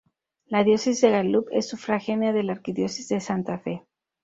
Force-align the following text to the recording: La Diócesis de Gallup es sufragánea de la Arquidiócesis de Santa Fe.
La 0.47 0.63
Diócesis 0.63 0.99
de 1.01 1.11
Gallup 1.11 1.47
es 1.51 1.67
sufragánea 1.69 2.33
de 2.33 2.41
la 2.41 2.53
Arquidiócesis 2.53 3.07
de 3.09 3.19
Santa 3.19 3.59
Fe. 3.59 3.85